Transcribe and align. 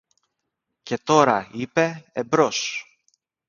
Και 0.83 0.97
τώρα, 0.97 1.49
είπε, 1.53 2.05
εμπρός! 2.11 2.85